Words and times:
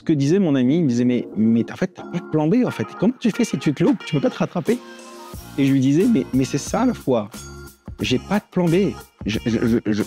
ce 0.00 0.02
que 0.02 0.14
disait 0.14 0.38
mon 0.38 0.54
ami, 0.54 0.78
il 0.78 0.84
me 0.84 0.88
disait, 0.88 1.04
mais, 1.04 1.28
mais 1.36 1.70
en 1.70 1.76
fait, 1.76 1.88
t'as 1.88 2.04
pas 2.04 2.20
de 2.20 2.30
plan 2.30 2.46
B, 2.48 2.64
en 2.64 2.70
fait. 2.70 2.86
Comment 2.98 3.12
tu 3.20 3.30
fais 3.30 3.44
si 3.44 3.58
tu 3.58 3.74
te 3.74 3.84
loupes 3.84 4.02
Tu 4.06 4.14
peux 4.14 4.22
pas 4.22 4.30
te 4.30 4.38
rattraper? 4.38 4.78
Et 5.58 5.66
je 5.66 5.72
lui 5.72 5.80
disais, 5.80 6.06
mais, 6.10 6.24
mais 6.32 6.46
c'est 6.46 6.56
ça 6.56 6.86
la 6.86 6.94
foi. 6.94 7.28
J'ai 8.00 8.18
pas 8.18 8.38
de 8.38 8.44
plan 8.50 8.64
B. 8.64 8.94
Je, 9.26 9.38
je, 9.44 9.78
je, 9.84 10.02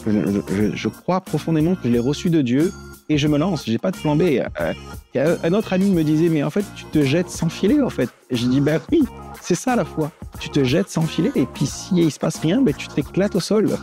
je 0.73 0.87
crois 0.87 1.21
profondément 1.21 1.75
que 1.75 1.81
je 1.83 1.89
l'ai 1.89 1.99
reçu 1.99 2.31
de 2.31 2.41
Dieu 2.41 2.73
et 3.07 3.19
je 3.19 3.27
me 3.27 3.37
lance. 3.37 3.65
J'ai 3.67 3.77
pas 3.77 3.91
de 3.91 3.97
plan 3.97 4.15
B. 4.15 4.39
Euh, 4.61 5.37
un 5.43 5.53
autre 5.53 5.73
ami 5.73 5.91
me 5.91 6.04
disait, 6.04 6.30
mais 6.30 6.41
en 6.41 6.50
fait, 6.50 6.66
tu 6.75 6.86
te 6.86 7.04
jettes 7.04 7.30
sans 7.30 7.50
filet, 7.50 7.80
en 7.80 7.91
fait. 7.91 8.10
Et 8.32 8.36
je 8.36 8.48
dis, 8.48 8.62
ben 8.62 8.82
oui, 8.91 9.04
c'est 9.41 9.54
ça 9.54 9.75
la 9.75 9.86
foi. 9.86 10.12
Tu 10.39 10.50
te 10.50 10.64
jettes 10.64 10.89
sans 10.89 11.04
filet 11.04 11.32
et 11.36 11.46
puis 11.46 11.68
si 11.68 11.98
il 11.98 12.12
se 12.12 12.18
passe 12.18 12.39
rien, 12.39 12.64
ben, 12.64 12.73
tu 12.73 12.88
t'éclates 12.88 13.36
au 13.36 13.39
sol. 13.39 13.70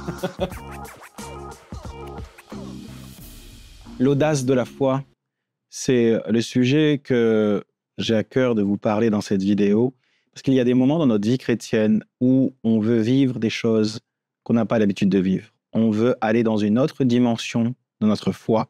L'audace 4.01 4.45
de 4.45 4.55
la 4.55 4.65
foi, 4.65 5.05
c'est 5.71 6.19
le 6.29 6.41
sujet 6.41 7.01
que 7.03 7.65
j'ai 7.97 8.17
à 8.17 8.25
cœur 8.25 8.55
de 8.55 8.63
vous 8.63 8.77
parler 8.77 9.09
dans 9.09 9.21
cette 9.21 9.43
vidéo, 9.43 9.95
parce 10.33 10.43
qu'il 10.43 10.55
y 10.55 10.61
a 10.61 10.65
des 10.65 10.75
moments 10.75 10.99
dans 10.99 11.07
notre 11.07 11.29
vie 11.29 11.39
chrétienne 11.39 12.05
où 12.21 12.53
on 12.65 12.81
veut 12.81 13.01
vivre 13.01 13.39
des 13.39 13.51
choses 13.51 14.01
qu'on 14.43 14.55
n'a 14.55 14.67
pas 14.67 14.79
l'habitude 14.79 15.09
de 15.09 15.19
vivre. 15.19 15.53
On 15.73 15.91
veut 15.91 16.17
aller 16.21 16.43
dans 16.43 16.57
une 16.57 16.79
autre 16.79 17.05
dimension 17.05 17.75
de 18.01 18.07
notre 18.07 18.33
foi, 18.33 18.69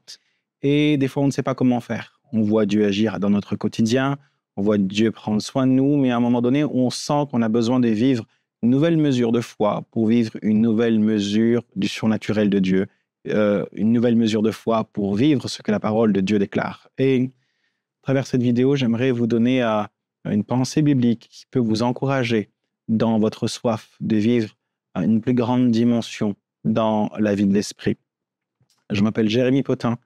et 0.62 0.96
des 0.98 1.08
fois 1.08 1.22
on 1.22 1.26
ne 1.26 1.32
sait 1.32 1.42
pas 1.42 1.54
comment 1.54 1.80
faire. 1.80 2.20
On 2.32 2.42
voit 2.42 2.66
Dieu 2.66 2.84
agir 2.84 3.18
dans 3.18 3.30
notre 3.30 3.56
quotidien, 3.56 4.18
on 4.56 4.62
voit 4.62 4.78
Dieu 4.78 5.10
prendre 5.10 5.40
soin 5.40 5.66
de 5.66 5.72
nous, 5.72 5.96
mais 5.96 6.10
à 6.10 6.16
un 6.16 6.20
moment 6.20 6.42
donné, 6.42 6.64
on 6.64 6.90
sent 6.90 7.24
qu'on 7.30 7.40
a 7.40 7.48
besoin 7.48 7.80
de 7.80 7.88
vivre 7.88 8.26
une 8.62 8.70
nouvelle 8.70 8.98
mesure 8.98 9.32
de 9.32 9.40
foi 9.40 9.84
pour 9.90 10.06
vivre 10.06 10.32
une 10.42 10.60
nouvelle 10.60 11.00
mesure 11.00 11.62
du 11.76 11.88
surnaturel 11.88 12.50
de 12.50 12.58
Dieu, 12.58 12.86
euh, 13.28 13.66
une 13.72 13.92
nouvelle 13.92 14.16
mesure 14.16 14.42
de 14.42 14.50
foi 14.50 14.84
pour 14.84 15.14
vivre 15.14 15.48
ce 15.48 15.62
que 15.62 15.70
la 15.70 15.80
parole 15.80 16.12
de 16.12 16.20
Dieu 16.20 16.38
déclare. 16.38 16.88
Et 16.96 17.24
à 17.24 18.02
travers 18.02 18.26
cette 18.26 18.42
vidéo, 18.42 18.76
j'aimerais 18.76 19.10
vous 19.10 19.26
donner 19.26 19.62
euh, 19.62 19.82
une 20.24 20.44
pensée 20.44 20.80
biblique 20.80 21.28
qui 21.30 21.44
peut 21.50 21.58
vous 21.58 21.82
encourager 21.82 22.50
dans 22.88 23.18
votre 23.18 23.46
soif 23.46 23.96
de 24.00 24.16
vivre 24.16 24.56
une 24.96 25.20
plus 25.20 25.34
grande 25.34 25.70
dimension 25.70 26.34
dans 26.64 27.10
la 27.18 27.34
vie 27.34 27.46
de 27.46 27.52
l'esprit. 27.52 27.98
Je 28.90 29.02
m'appelle 29.02 29.28
Jérémy 29.28 29.62
Potin 29.62 29.98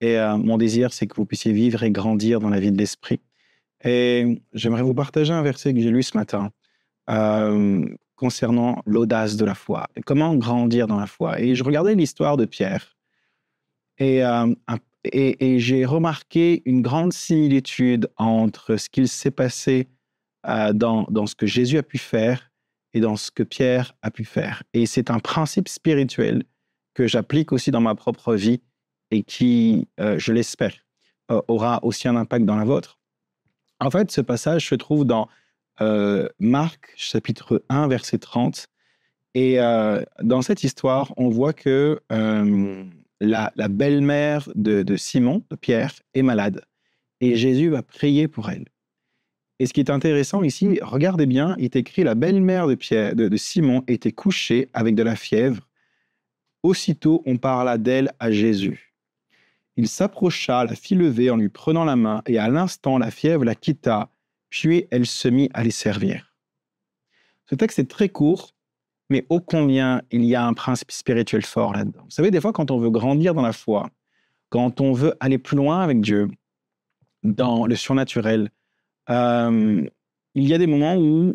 et 0.00 0.18
euh, 0.18 0.36
mon 0.36 0.58
désir, 0.58 0.92
c'est 0.92 1.06
que 1.06 1.14
vous 1.14 1.26
puissiez 1.26 1.52
vivre 1.52 1.82
et 1.82 1.90
grandir 1.90 2.40
dans 2.40 2.50
la 2.50 2.60
vie 2.60 2.72
de 2.72 2.78
l'esprit. 2.78 3.20
Et 3.84 4.42
j'aimerais 4.52 4.82
vous 4.82 4.94
partager 4.94 5.32
un 5.32 5.42
verset 5.42 5.72
que 5.72 5.80
j'ai 5.80 5.90
lu 5.90 6.02
ce 6.02 6.16
matin 6.16 6.50
concernant 8.18 8.82
l'audace 8.84 9.36
de 9.36 9.44
la 9.44 9.54
foi, 9.54 9.86
comment 10.04 10.34
grandir 10.34 10.88
dans 10.88 10.98
la 10.98 11.06
foi. 11.06 11.40
Et 11.40 11.54
je 11.54 11.62
regardais 11.62 11.94
l'histoire 11.94 12.36
de 12.36 12.44
Pierre 12.44 12.96
et, 13.98 14.24
euh, 14.24 14.54
j'ai 15.14 15.84
remarqué 15.84 16.62
une 16.66 16.82
grande 16.82 17.12
similitude 17.12 18.10
entre 18.16 18.76
ce 18.76 18.88
qu'il 18.88 19.08
s'est 19.08 19.30
passé 19.30 19.88
euh, 20.46 20.72
dans, 20.72 21.06
dans 21.10 21.26
ce 21.26 21.34
que 21.34 21.46
Jésus 21.46 21.78
a 21.78 21.82
pu 21.82 21.98
faire 21.98 22.50
et 22.92 23.00
dans 23.00 23.16
ce 23.16 23.30
que 23.30 23.44
Pierre 23.44 23.94
a 24.02 24.10
pu 24.10 24.24
faire. 24.24 24.64
Et 24.74 24.86
c'est 24.86 25.10
un 25.10 25.20
principe 25.20 25.68
spirituel 25.68 26.42
que 26.94 27.06
j'applique 27.06 27.52
aussi 27.52 27.70
dans 27.70 27.80
ma 27.80 27.94
propre 27.94 28.34
vie 28.34 28.60
et 29.12 29.22
qui, 29.22 29.88
euh, 30.00 30.18
je 30.18 30.32
l'espère, 30.32 30.74
aura 31.46 31.78
aussi 31.84 32.08
un 32.08 32.16
impact 32.16 32.44
dans 32.44 32.56
la 32.56 32.64
vôtre. 32.64 32.98
En 33.80 33.90
fait, 33.90 34.10
ce 34.10 34.20
passage 34.20 34.68
se 34.68 34.74
trouve 34.74 35.04
dans 35.04 35.28
euh, 35.80 36.28
Marc, 36.38 36.92
chapitre 36.96 37.64
1, 37.68 37.88
verset 37.88 38.18
30. 38.18 38.68
Et 39.34 39.60
euh, 39.60 40.02
dans 40.22 40.42
cette 40.42 40.64
histoire, 40.64 41.12
on 41.16 41.28
voit 41.28 41.52
que 41.52 42.00
euh, 42.12 42.84
la, 43.20 43.50
belle-mère 43.68 44.48
de, 44.54 44.96
Simon, 44.96 45.44
de 45.50 45.56
Pierre, 45.56 45.92
est 46.14 46.22
malade. 46.22 46.64
Et 47.20 47.36
Jésus 47.36 47.68
va 47.68 47.82
prier 47.82 48.28
pour 48.28 48.50
elle. 48.50 48.66
Et 49.60 49.66
ce 49.66 49.72
qui 49.72 49.80
est 49.80 49.90
intéressant 49.90 50.42
ici, 50.42 50.78
regardez 50.82 51.26
bien, 51.26 51.56
il 51.58 51.64
est 51.64 51.76
écrit 51.76 52.04
la 52.04 52.14
belle-mère 52.14 52.68
de, 52.68 52.74
Pierre, 52.74 53.16
de, 53.16 53.28
de 53.28 53.36
Simon 53.36 53.82
était 53.88 54.12
couchée 54.12 54.68
avec 54.72 54.94
de 54.94 55.02
la 55.02 55.16
fièvre. 55.16 55.68
Aussitôt, 56.62 57.22
on 57.26 57.38
parla 57.38 57.78
d'elle 57.78 58.12
à 58.20 58.30
Jésus. 58.30 58.94
Il 59.76 59.86
s'approcha, 59.86 60.64
la 60.64 60.74
fit 60.74 60.96
lever 60.96 61.30
en 61.30 61.36
lui 61.36 61.48
prenant 61.48 61.84
la 61.84 61.94
main, 61.94 62.22
et 62.26 62.38
à 62.38 62.48
l'instant, 62.48 62.98
la 62.98 63.12
fièvre 63.12 63.44
la 63.44 63.54
quitta, 63.54 64.10
puis 64.50 64.86
elle 64.90 65.06
se 65.06 65.28
mit 65.28 65.50
à 65.54 65.62
les 65.62 65.70
servir. 65.70 66.34
Ce 67.46 67.54
texte 67.54 67.78
est 67.78 67.90
très 67.90 68.08
court, 68.08 68.54
mais 69.10 69.26
ô 69.30 69.40
combien 69.40 70.02
il 70.10 70.24
y 70.24 70.34
a 70.34 70.46
un 70.46 70.52
principe 70.52 70.90
spirituel 70.90 71.44
fort 71.44 71.72
là-dedans. 71.72 72.04
Vous 72.04 72.10
savez, 72.10 72.30
des 72.30 72.40
fois, 72.40 72.52
quand 72.52 72.70
on 72.70 72.78
veut 72.78 72.90
grandir 72.90 73.34
dans 73.34 73.42
la 73.42 73.52
foi, 73.52 73.90
quand 74.50 74.80
on 74.80 74.92
veut 74.92 75.14
aller 75.20 75.38
plus 75.38 75.56
loin 75.56 75.80
avec 75.80 76.00
Dieu, 76.00 76.28
dans 77.22 77.66
le 77.66 77.74
surnaturel, 77.74 78.50
euh, 79.10 79.86
il 80.34 80.48
y 80.48 80.54
a 80.54 80.58
des 80.58 80.66
moments 80.66 80.96
où, 80.96 81.34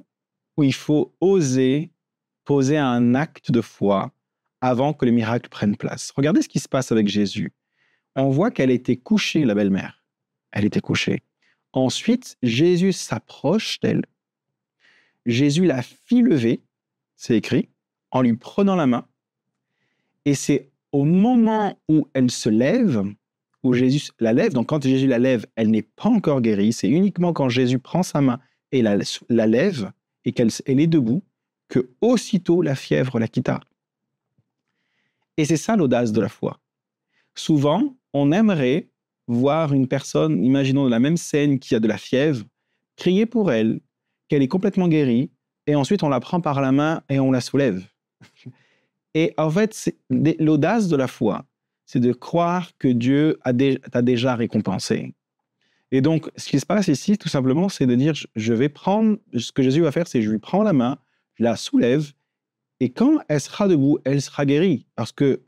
où 0.58 0.64
il 0.64 0.74
faut 0.74 1.14
oser 1.20 1.94
poser 2.46 2.78
un 2.78 3.16
acte 3.16 3.52
de 3.52 3.62
foi 3.62 4.12
avant 4.62 4.94
que 4.94 5.06
le 5.06 5.12
miracle 5.12 5.50
prenne 5.50 5.76
place. 5.76 6.12
Regardez 6.16 6.42
ce 6.42 6.50
qui 6.50 6.60
se 6.60 6.70
passe 6.70 6.92
avec 6.92 7.08
Jésus. 7.08 7.54
On 8.16 8.30
voit 8.30 8.52
qu'elle 8.52 8.72
était 8.72 8.98
couchée, 8.98 9.46
la 9.46 9.56
belle-mère. 9.56 10.04
Elle 10.52 10.66
était 10.66 10.82
couchée. 10.82 11.24
Ensuite, 11.74 12.38
Jésus 12.44 12.94
s'approche 12.94 13.80
d'elle. 13.80 14.04
Jésus 15.26 15.66
la 15.66 15.82
fit 15.82 16.22
lever, 16.22 16.62
c'est 17.16 17.36
écrit, 17.36 17.70
en 18.12 18.22
lui 18.22 18.36
prenant 18.36 18.76
la 18.76 18.86
main. 18.86 19.08
Et 20.26 20.36
c'est 20.36 20.70
au 20.92 21.04
moment 21.04 21.78
où 21.90 22.08
elle 22.14 22.30
se 22.30 22.50
lève, 22.50 23.04
où 23.64 23.74
Jésus 23.74 24.12
la 24.20 24.34
lève, 24.34 24.54
donc 24.54 24.68
quand 24.68 24.84
Jésus 24.84 25.08
la 25.08 25.20
lève, 25.20 25.46
elle 25.56 25.72
n'est 25.72 25.82
pas 25.82 26.10
encore 26.10 26.42
guérie, 26.42 26.74
c'est 26.74 26.90
uniquement 26.90 27.34
quand 27.34 27.50
Jésus 27.50 27.80
prend 27.80 28.04
sa 28.04 28.22
main 28.22 28.40
et 28.72 28.82
la, 28.82 28.98
lève 29.48 29.92
et 30.26 30.32
qu'elle 30.32 30.52
est 30.68 30.88
debout, 30.88 31.24
que 31.70 31.90
aussitôt 32.02 32.62
la 32.62 32.76
fièvre 32.76 33.20
la 33.20 33.28
quitta. 33.28 33.62
Et 35.38 35.46
c'est 35.46 35.58
ça 35.58 35.76
l'audace 35.76 36.12
de 36.12 36.22
la 36.22 36.30
foi. 36.30 36.60
Souvent, 37.34 37.96
on 38.14 38.32
aimerait 38.32 38.90
voir 39.28 39.74
une 39.74 39.88
personne, 39.88 40.44
imaginons 40.44 40.88
la 40.88 41.00
même 41.00 41.18
scène 41.18 41.60
qui 41.60 41.76
a 41.76 41.80
de 41.80 41.88
la 41.88 41.98
fièvre, 41.98 42.46
crier 42.96 43.26
pour 43.26 43.52
elle, 43.52 43.80
qu'elle 44.28 44.42
est 44.42 44.48
complètement 44.48 44.88
guérie, 44.88 45.32
et 45.68 45.76
ensuite 45.76 46.04
on 46.04 46.10
la 46.10 46.20
prend 46.20 46.42
par 46.42 46.62
la 46.62 46.72
main 46.72 47.02
et 47.10 47.20
on 47.20 47.32
la 47.32 47.42
soulève. 47.42 47.84
Et 49.16 49.32
en 49.38 49.52
fait, 49.52 49.96
l'audace 50.10 50.88
de 50.88 50.96
la 50.96 51.06
foi, 51.06 51.46
c'est 51.86 52.00
de 52.00 52.14
croire 52.14 52.72
que 52.80 52.88
Dieu 52.88 53.38
t'a 53.92 54.02
déjà 54.02 54.36
récompensé. 54.36 55.14
Et 55.92 56.02
donc, 56.02 56.32
ce 56.36 56.50
qui 56.50 56.60
se 56.60 56.66
passe 56.66 56.88
ici, 56.88 57.20
tout 57.20 57.30
simplement, 57.30 57.70
c'est 57.70 57.86
de 57.86 57.94
dire, 57.94 58.14
je 58.36 58.54
vais 58.54 58.70
prendre, 58.70 59.18
ce 59.38 59.52
que 59.52 59.62
Jésus 59.62 59.82
va 59.82 59.92
faire, 59.92 60.08
c'est 60.08 60.24
je 60.24 60.32
lui 60.32 60.40
prends 60.40 60.64
la 60.64 60.74
main, 60.74 60.98
je 61.36 61.44
la 61.44 61.56
soulève, 61.56 62.12
et 62.80 62.90
quand 62.90 63.20
elle 63.28 63.40
sera 63.40 63.68
debout, 63.68 64.00
elle 64.04 64.22
sera 64.22 64.46
guérie. 64.46 64.88
Parce 64.96 65.12
que 65.12 65.44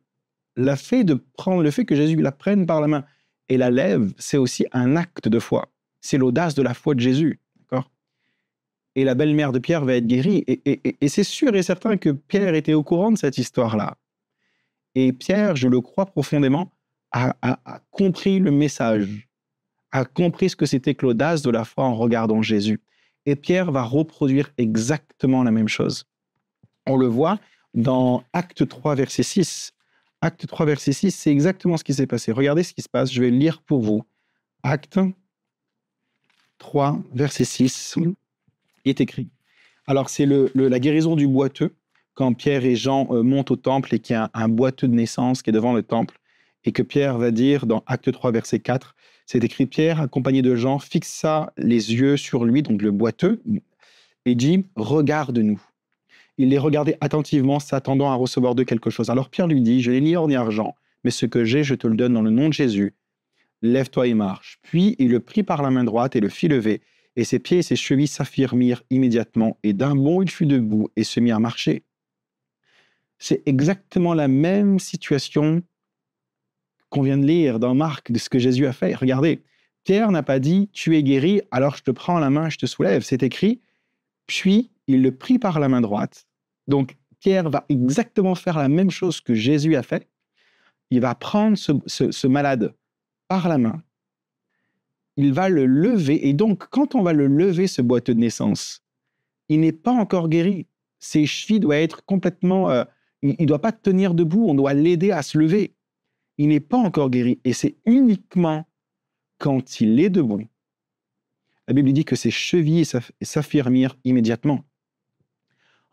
le 0.56 0.76
fait 0.76 1.04
de 1.04 1.16
prendre, 1.16 1.64
le 1.64 1.72
fait 1.72 1.86
que 1.86 1.96
Jésus 1.96 2.16
la 2.18 2.32
prenne 2.32 2.68
par 2.68 2.80
la 2.80 2.88
main 2.88 3.06
et 3.50 3.58
la 3.58 3.70
lève, 3.70 4.14
c'est 4.18 4.38
aussi 4.38 4.66
un 4.72 4.96
acte 4.96 5.28
de 5.28 5.40
foi. 5.40 5.72
C'est 6.02 6.18
l'audace 6.18 6.56
de 6.56 6.62
la 6.62 6.74
foi 6.74 6.96
de 6.96 7.00
Jésus. 7.00 7.40
Et 8.96 9.04
la 9.04 9.14
belle-mère 9.14 9.52
de 9.52 9.60
Pierre 9.60 9.84
va 9.84 9.96
être 9.96 10.08
guérie. 10.08 10.44
Et, 10.48 11.10
c'est 11.10 11.26
sûr 11.26 11.54
et 11.56 11.64
certain 11.64 11.98
que 11.98 12.12
Pierre 12.12 12.56
était 12.56 12.74
au 12.74 12.82
courant 12.82 13.12
de 13.12 13.18
cette 13.18 13.38
histoire-là. 13.38 13.98
Et 14.96 15.12
Pierre, 15.12 15.58
je 15.58 15.68
le 15.68 15.82
crois 15.82 16.06
profondément, 16.06 16.72
a, 17.12 17.36
compris 17.92 18.40
le 18.40 18.52
message, 18.52 19.28
a 19.92 20.06
compris 20.06 20.50
ce 20.50 20.56
que 20.56 20.66
c'était 20.66 20.96
que 20.96 21.06
l'audace 21.06 21.42
de 21.42 21.50
la 21.50 21.66
foi 21.66 21.84
en 21.84 21.96
regardant 21.96 22.42
Jésus. 22.42 22.80
Et 23.26 23.36
Pierre 23.36 23.72
va 23.72 23.84
reproduire 23.84 24.52
exactement 24.58 25.44
la 25.44 25.52
même 25.52 25.68
chose. 25.68 26.06
On 26.86 26.96
le 26.96 27.08
voit 27.08 27.40
dans 27.74 28.24
Acte 28.32 28.68
3, 28.68 28.96
verset 28.96 29.24
6. 29.24 29.74
Acte 30.26 30.48
3, 30.48 30.66
verset 30.66 30.92
6, 30.92 31.12
c'est 31.12 31.30
exactement 31.30 31.78
ce 31.78 31.84
qui 31.84 31.94
s'est 31.94 32.08
passé. 32.08 32.32
Regardez 32.32 32.64
ce 32.64 32.74
qui 32.74 32.82
se 32.82 32.90
passe, 32.90 33.14
je 33.14 33.22
vais 33.22 33.30
lire 33.30 33.62
pour 33.62 33.82
vous. 33.82 34.02
Acte 34.64 35.00
3, 36.58 36.98
verset 37.14 37.46
6, 37.46 37.98
il 37.98 38.16
est 38.86 39.02
écrit. 39.02 39.30
Alors, 39.86 40.10
c'est 40.10 40.26
la 40.26 40.80
guérison 40.80 41.16
du 41.16 41.28
boiteux, 41.28 41.76
quand 42.16 42.34
Pierre 42.34 42.66
et 42.66 42.76
Jean 42.76 43.08
euh, 43.12 43.22
montent 43.22 43.52
au 43.52 43.56
temple 43.56 43.94
et 43.94 44.00
qu'il 44.00 44.16
y 44.16 44.18
a 44.18 44.32
un, 44.34 44.50
boiteux 44.50 44.88
de 44.88 44.96
naissance 44.96 45.44
qui 45.44 45.52
est 45.52 45.54
devant 45.54 45.74
le 45.74 45.84
temple, 45.84 46.18
et 46.64 46.72
que 46.72 46.82
Pierre 46.82 47.20
va 47.20 47.30
dire 47.30 47.68
dans 47.68 47.84
Acte 47.86 48.12
3, 48.12 48.32
verset 48.32 48.58
4, 48.58 48.96
c'est 49.28 49.44
écrit 49.44 49.68
Pierre, 49.68 50.02
accompagné 50.02 50.42
de 50.42 50.56
Jean, 50.56 50.80
fixa 50.80 51.54
les 51.56 51.94
yeux 51.94 52.18
sur 52.18 52.46
lui, 52.46 52.64
donc 52.64 52.82
le 52.82 52.90
boiteux, 52.90 53.44
et 54.26 54.34
dit 54.34 54.66
Regarde-nous. 54.76 55.62
Il 56.38 56.50
les 56.50 56.58
regardait 56.58 56.98
attentivement, 57.02 57.60
s'attendant 57.60 58.12
à 58.12 58.16
recevoir 58.16 58.56
d'eux 58.56 58.66
quelque 58.66 58.90
chose. 58.90 59.10
Alors 59.10 59.30
Pierre 59.30 59.48
lui 59.48 59.62
dit, 59.62 59.82
je 59.82 59.92
n'ai 59.92 60.02
ni 60.02 60.16
or 60.16 60.28
ni 60.28 60.36
argent, 60.36 60.76
mais 61.04 61.12
ce 61.12 61.26
que 61.26 61.46
j'ai, 61.46 61.64
je 61.64 61.76
te 61.76 61.88
le 61.88 61.96
donne 61.96 62.14
dans 62.14 62.22
le 62.22 62.32
nom 62.32 62.50
de 62.50 62.54
Jésus. 62.54 62.96
Lève-toi 63.62 64.08
et 64.08 64.14
marche. 64.14 64.60
Puis 64.62 64.96
il 65.00 65.10
le 65.10 65.20
prit 65.20 65.44
par 65.44 65.62
la 65.62 65.72
main 65.72 65.84
droite 65.84 66.16
et 66.16 66.20
le 66.20 66.30
fit 66.30 66.48
lever, 66.48 66.82
et 67.16 67.24
ses 67.24 67.40
pieds 67.40 67.60
et 67.60 67.64
ses 67.64 67.78
chevilles 67.78 68.08
s'affirmirent 68.08 68.84
immédiatement, 68.90 69.58
et 69.64 69.74
d'un 69.74 69.96
bond 69.96 70.22
il 70.22 70.30
fut 70.30 70.46
debout 70.46 70.90
et 70.96 71.04
se 71.04 71.20
mit 71.20 71.32
à 71.32 71.40
marcher. 71.40 71.84
C'est 73.18 73.42
exactement 73.46 74.14
la 74.14 74.28
même 74.28 74.78
situation 74.78 75.64
qu'on 76.90 77.02
vient 77.02 77.18
de 77.18 77.26
lire 77.26 77.60
dans 77.60 77.74
Marc 77.74 78.12
de 78.12 78.20
ce 78.20 78.30
que 78.30 78.40
Jésus 78.40 78.68
a 78.68 78.74
fait. 78.74 78.94
Regardez, 78.94 79.42
Pierre 79.84 80.12
n'a 80.12 80.24
pas 80.24 80.40
dit 80.40 80.70
tu 80.74 80.98
es 80.98 81.04
guéri, 81.04 81.42
alors 81.52 81.78
je 81.78 81.84
te 81.84 81.92
prends 81.92 82.20
la 82.20 82.30
main, 82.30 82.50
je 82.50 82.58
te 82.58 82.66
soulève. 82.66 83.04
C'est 83.04 83.24
écrit, 83.24 83.62
puis 84.28 84.72
il 84.88 85.02
le 85.02 85.16
prit 85.16 85.40
par 85.40 85.60
la 85.60 85.70
main 85.70 85.82
droite. 85.82 86.28
Donc 86.68 86.98
Pierre 87.20 87.50
va 87.50 87.66
exactement 87.70 88.36
faire 88.36 88.58
la 88.58 88.70
même 88.70 88.92
chose 88.92 89.22
que 89.22 89.34
Jésus 89.34 89.76
a 89.76 89.84
fait. 89.84 90.10
Il 90.92 91.02
va 91.02 91.16
prendre 91.16 91.58
ce, 91.58 92.28
malade 92.28 92.76
par 93.28 93.48
la 93.48 93.58
main, 93.58 93.82
il 95.18 95.34
va 95.34 95.50
le 95.50 95.66
lever, 95.66 96.28
et 96.28 96.34
donc 96.34 96.68
quand 96.70 96.94
on 96.94 97.02
va 97.02 97.14
le 97.14 97.26
lever, 97.26 97.66
ce 97.66 97.82
boiteux 97.82 98.14
de 98.14 98.20
naissance, 98.20 98.84
il 99.50 99.62
n'est 99.62 99.72
pas 99.72 99.92
encore 99.92 100.30
guéri. 100.30 100.68
Ses 101.00 101.26
chevilles 101.26 101.60
doivent 101.60 101.80
être 101.80 102.06
complètement... 102.06 102.70
Euh, 102.70 102.84
il 103.24 103.36
ne 103.40 103.46
doit 103.46 103.62
pas 103.62 103.72
tenir 103.72 104.14
debout, 104.14 104.46
on 104.48 104.54
doit 104.54 104.74
l'aider 104.74 105.10
à 105.10 105.24
se 105.24 105.38
lever. 105.40 105.76
Il 106.38 106.50
n'est 106.50 106.60
pas 106.60 106.78
encore 106.78 107.10
guéri, 107.10 107.40
et 107.44 107.54
c'est 107.54 107.78
uniquement 107.86 108.68
quand 109.40 109.82
il 109.82 110.00
est 110.00 110.10
debout. 110.10 110.44
La 111.68 111.74
Bible 111.74 111.92
dit 111.94 112.06
que 112.06 112.16
ses 112.16 112.30
chevilles 112.30 112.86
s'affirmirent 113.22 113.98
immédiatement. 114.04 114.64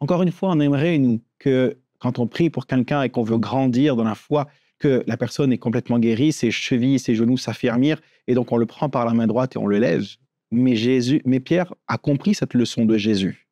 Encore 0.02 0.22
une 0.22 0.32
fois, 0.32 0.50
on 0.50 0.58
aimerait 0.58 0.98
nous, 0.98 1.20
que 1.38 1.78
quand 2.00 2.18
on 2.18 2.26
prie 2.26 2.50
pour 2.50 2.66
quelqu'un 2.66 3.02
et 3.02 3.08
qu'on 3.08 3.22
veut 3.22 3.38
grandir 3.38 3.94
dans 3.94 4.02
la 4.02 4.16
foi, 4.16 4.48
que 4.80 5.04
la 5.06 5.16
personne 5.16 5.52
est 5.52 5.58
complètement 5.58 6.00
guérie, 6.00 6.32
ses 6.32 6.50
chevilles, 6.50 6.98
ses 6.98 7.14
genoux 7.14 7.36
s'affirmirent, 7.36 8.00
et 8.26 8.34
donc 8.34 8.50
on 8.50 8.56
le 8.56 8.66
prend 8.66 8.90
par 8.90 9.06
la 9.06 9.14
main 9.14 9.28
droite 9.28 9.54
et 9.54 9.58
on 9.58 9.68
le 9.68 9.78
lève. 9.78 10.04
Mais 10.50 10.74
Jésus, 10.74 11.22
mais 11.24 11.38
Pierre 11.38 11.72
a 11.86 11.98
compris 11.98 12.34
cette 12.34 12.54
leçon 12.54 12.84
de 12.84 12.96
Jésus, 12.96 13.46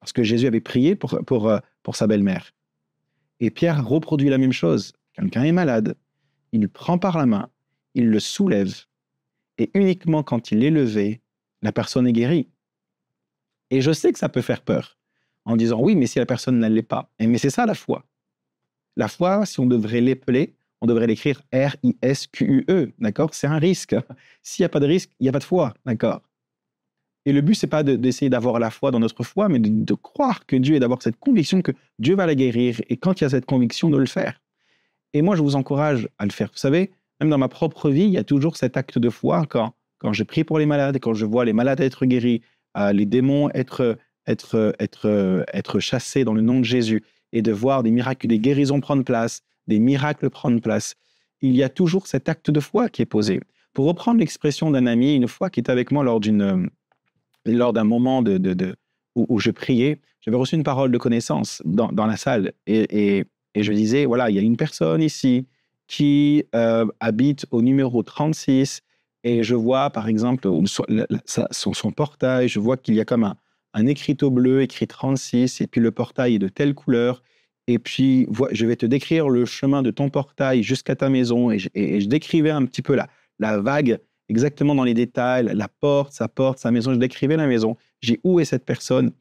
parce 0.00 0.12
que 0.12 0.24
Jésus 0.24 0.48
avait 0.48 0.60
prié 0.60 0.96
pour, 0.96 1.16
pour, 1.24 1.48
euh, 1.48 1.60
pour 1.84 1.94
sa 1.94 2.08
belle-mère. 2.08 2.50
Et 3.38 3.50
Pierre 3.50 3.86
reproduit 3.86 4.30
la 4.30 4.38
même 4.38 4.52
chose. 4.52 4.94
Quelqu'un 5.12 5.44
est 5.44 5.52
malade, 5.52 5.96
il 6.50 6.62
le 6.62 6.68
prend 6.68 6.98
par 6.98 7.18
la 7.18 7.26
main, 7.26 7.50
il 7.94 8.08
le 8.08 8.18
soulève, 8.18 8.74
et 9.58 9.70
uniquement 9.74 10.24
quand 10.24 10.50
il 10.50 10.64
est 10.64 10.70
levé, 10.70 11.20
la 11.62 11.70
personne 11.70 12.08
est 12.08 12.12
guérie. 12.12 12.48
Et 13.70 13.80
je 13.80 13.92
sais 13.92 14.12
que 14.12 14.18
ça 14.18 14.28
peut 14.28 14.42
faire 14.42 14.62
peur 14.62 14.98
en 15.44 15.56
disant 15.56 15.80
oui, 15.80 15.94
mais 15.94 16.06
si 16.06 16.18
la 16.18 16.26
personne 16.26 16.58
ne 16.58 16.68
l'est 16.68 16.82
pas. 16.82 17.10
Et 17.18 17.26
mais 17.26 17.38
c'est 17.38 17.50
ça 17.50 17.66
la 17.66 17.74
foi. 17.74 18.04
La 18.96 19.08
foi, 19.08 19.44
si 19.46 19.60
on 19.60 19.66
devrait 19.66 20.00
l'épeler, 20.00 20.54
on 20.80 20.86
devrait 20.86 21.06
l'écrire 21.06 21.40
R-I-S-Q-U-E, 21.52 22.92
d'accord? 22.98 23.34
C'est 23.34 23.46
un 23.46 23.58
risque. 23.58 23.96
S'il 24.42 24.62
n'y 24.62 24.66
a 24.66 24.68
pas 24.68 24.80
de 24.80 24.86
risque, 24.86 25.10
il 25.18 25.24
n'y 25.24 25.28
a 25.28 25.32
pas 25.32 25.38
de 25.38 25.44
foi, 25.44 25.74
d'accord? 25.84 26.20
Et 27.26 27.32
le 27.32 27.40
but, 27.40 27.54
c'est 27.54 27.66
pas 27.66 27.82
d'essayer 27.82 28.28
d'avoir 28.28 28.58
la 28.58 28.70
foi 28.70 28.90
dans 28.90 29.00
notre 29.00 29.22
foi, 29.22 29.48
mais 29.48 29.58
de, 29.58 29.94
croire 29.94 30.44
que 30.44 30.56
Dieu 30.56 30.74
et 30.74 30.80
d'avoir 30.80 31.00
cette 31.00 31.18
conviction 31.18 31.62
que 31.62 31.72
Dieu 31.98 32.14
va 32.14 32.26
la 32.26 32.34
guérir, 32.34 32.82
et 32.90 32.98
quand 32.98 33.20
il 33.20 33.24
y 33.24 33.26
a 33.26 33.30
cette 33.30 33.46
conviction, 33.46 33.88
de 33.88 33.96
le 33.96 34.06
faire. 34.06 34.42
Et 35.14 35.22
moi, 35.22 35.36
je 35.36 35.42
vous 35.42 35.56
encourage 35.56 36.08
à 36.18 36.26
le 36.26 36.32
faire. 36.32 36.48
Vous 36.52 36.58
savez, 36.58 36.90
même 37.20 37.30
dans 37.30 37.38
ma 37.38 37.48
propre 37.48 37.88
vie, 37.88 38.04
il 38.04 38.10
y 38.10 38.18
a 38.18 38.24
toujours 38.24 38.58
cet 38.58 38.76
acte 38.76 38.98
de 38.98 39.08
foi 39.08 39.46
quand, 39.48 39.72
quand 39.98 40.12
je 40.12 40.22
prie 40.22 40.44
pour 40.44 40.58
les 40.58 40.66
malades, 40.66 40.98
quand 41.00 41.14
je 41.14 41.24
vois 41.24 41.46
les 41.46 41.54
malades 41.54 41.80
être 41.80 42.04
guéris, 42.04 42.42
euh, 42.76 42.92
les 42.92 43.06
démons 43.06 43.48
être 43.54 43.96
être, 44.26 44.74
être, 44.78 45.44
être 45.52 45.80
chassé 45.80 46.24
dans 46.24 46.34
le 46.34 46.40
nom 46.40 46.60
de 46.60 46.64
Jésus 46.64 47.02
et 47.32 47.42
de 47.42 47.52
voir 47.52 47.82
des 47.82 47.90
miracles, 47.90 48.26
des 48.26 48.38
guérisons 48.38 48.80
prendre 48.80 49.04
place, 49.04 49.42
des 49.66 49.78
miracles 49.78 50.30
prendre 50.30 50.60
place, 50.60 50.94
il 51.40 51.54
y 51.54 51.62
a 51.62 51.68
toujours 51.68 52.06
cet 52.06 52.28
acte 52.28 52.50
de 52.50 52.60
foi 52.60 52.88
qui 52.88 53.02
est 53.02 53.06
posé. 53.06 53.40
Pour 53.72 53.86
reprendre 53.86 54.20
l'expression 54.20 54.70
d'un 54.70 54.86
ami, 54.86 55.16
une 55.16 55.28
fois 55.28 55.50
qui 55.50 55.60
était 55.60 55.72
avec 55.72 55.90
moi 55.90 56.04
lors 56.04 56.20
d'une 56.20 56.70
lors 57.44 57.72
d'un 57.74 57.84
moment 57.84 58.22
de, 58.22 58.38
de, 58.38 58.74
où, 59.14 59.38
je 59.38 59.50
priais, 59.50 60.00
j'avais 60.22 60.38
reçu 60.38 60.54
une 60.54 60.62
parole 60.62 60.90
de 60.90 60.96
connaissance 60.96 61.60
dans, 61.66 61.88
dans 61.88 62.06
la 62.06 62.16
salle 62.16 62.52
et, 62.66 63.18
et, 63.18 63.24
et, 63.54 63.62
je 63.62 63.72
disais, 63.72 64.06
voilà, 64.06 64.30
il 64.30 64.36
y 64.36 64.38
a 64.38 64.42
une 64.42 64.56
personne 64.56 65.02
ici 65.02 65.46
qui 65.86 66.44
euh, 66.54 66.86
habite 67.00 67.44
au 67.50 67.60
numéro 67.60 68.02
36 68.02 68.80
et 69.24 69.42
je 69.42 69.54
vois, 69.54 69.90
par 69.90 70.08
exemple, 70.08 70.48
son, 71.26 71.72
son 71.74 71.92
portail, 71.92 72.48
je 72.48 72.60
vois 72.60 72.78
qu'il 72.78 72.94
y 72.94 73.00
a 73.00 73.04
comme 73.04 73.24
un, 73.24 73.36
un 73.74 73.86
écriteau 73.86 74.30
bleu 74.30 74.62
écrit 74.62 74.86
36, 74.86 75.60
et 75.60 75.66
puis 75.66 75.80
le 75.80 75.90
portail 75.90 76.36
est 76.36 76.38
de 76.38 76.48
telle 76.48 76.74
couleur, 76.74 77.22
et 77.66 77.78
puis 77.78 78.26
je 78.52 78.66
vais 78.66 78.76
te 78.76 78.86
décrire 78.86 79.28
le 79.28 79.44
chemin 79.44 79.82
de 79.82 79.90
ton 79.90 80.10
portail 80.10 80.62
jusqu'à 80.62 80.94
ta 80.96 81.10
maison, 81.10 81.50
et 81.50 81.58
je, 81.58 82.06
décrivais 82.06 82.50
un 82.50 82.64
petit 82.64 82.82
peu 82.82 82.94
la, 82.94 83.08
la 83.40 83.58
vague, 83.58 83.98
exactement 84.28 84.74
dans 84.74 84.84
les 84.84 84.94
détails, 84.94 85.50
la 85.52 85.68
porte, 85.68 86.12
sa 86.12 86.28
porte, 86.28 86.58
sa 86.58 86.70
maison, 86.70 86.94
je 86.94 86.98
décrivais 86.98 87.36
la 87.36 87.48
maison, 87.48 87.76
j'ai 88.00 88.20
où 88.22 88.38
est 88.40 88.44
cette 88.44 88.64
personne, 88.64 89.12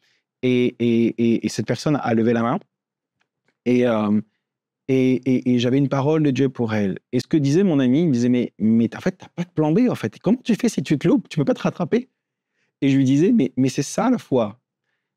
et, 0.44 0.75
et, 0.79 1.50
cette 1.50 1.65
personne 1.65 2.00
a 2.01 2.13
levé 2.13 2.33
la 2.33 2.44
main, 2.44 2.59
et, 3.65 3.88
euh, 3.88 4.21
et, 4.88 5.57
j'avais 5.57 5.77
une 5.77 5.89
parole 5.89 6.21
de 6.21 6.31
Dieu 6.31 6.50
pour 6.50 6.73
elle. 6.73 7.00
Et 7.11 7.19
ce 7.19 7.27
que 7.27 7.38
disait 7.38 7.63
mon 7.63 7.79
ami, 7.79 8.01
il 8.01 8.07
me 8.07 8.13
disait, 8.13 8.29
mais, 8.29 8.53
mais 8.59 8.95
en 8.95 9.00
fait, 9.00 9.17
tu 9.17 9.25
n'as 9.25 9.29
pas 9.29 9.44
de 9.44 9.53
plan 9.53 9.71
B, 9.71 9.89
en 9.89 9.95
fait. 9.95 10.19
Comment 10.19 10.39
tu 10.44 10.55
fais 10.55 10.69
si 10.69 10.83
tu 10.83 11.00
te 11.00 11.07
loupes? 11.07 11.29
Tu 11.29 11.39
ne 11.39 11.44
peux 11.44 11.53
pas 11.53 11.57
te 11.57 11.63
rattraper? 11.63 12.09
Et 12.83 12.89
je 12.89 12.97
lui 12.97 13.06
disais, 13.06 13.31
mais, 13.31 13.53
mais 13.56 13.69
c'est 13.69 13.81
ça 13.81 14.09
la 14.09 14.18
foi. 14.18 14.59